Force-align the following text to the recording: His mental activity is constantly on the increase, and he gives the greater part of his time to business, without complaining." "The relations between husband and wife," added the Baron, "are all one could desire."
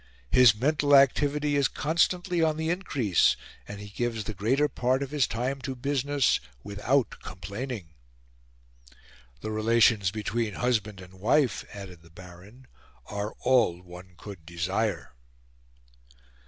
His 0.31 0.55
mental 0.55 0.95
activity 0.95 1.55
is 1.55 1.67
constantly 1.67 2.41
on 2.41 2.57
the 2.57 2.71
increase, 2.71 3.35
and 3.67 3.79
he 3.79 3.89
gives 3.89 4.23
the 4.23 4.33
greater 4.33 4.67
part 4.67 5.03
of 5.03 5.11
his 5.11 5.27
time 5.27 5.61
to 5.61 5.75
business, 5.75 6.39
without 6.63 7.17
complaining." 7.21 7.89
"The 9.41 9.51
relations 9.51 10.09
between 10.09 10.53
husband 10.55 11.01
and 11.01 11.13
wife," 11.13 11.63
added 11.71 12.01
the 12.01 12.09
Baron, 12.09 12.65
"are 13.05 13.35
all 13.41 13.79
one 13.83 14.15
could 14.17 14.43
desire." 14.43 15.13